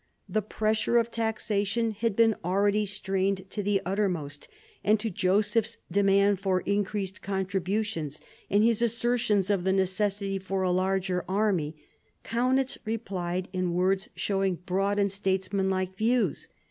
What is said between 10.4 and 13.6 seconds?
a larger army, Kaunitz replied